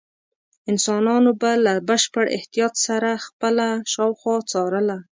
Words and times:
انسانانو 0.71 1.31
به 1.41 1.51
له 1.65 1.73
بشپړ 1.89 2.25
احتیاط 2.37 2.73
سره 2.85 3.09
خپله 3.25 3.67
شاوخوا 3.93 4.35
څارله. 4.51 4.97